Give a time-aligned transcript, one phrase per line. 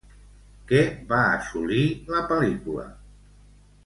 [0.69, 0.79] Què
[1.11, 1.83] va assolir
[2.15, 2.87] la pel·lícula?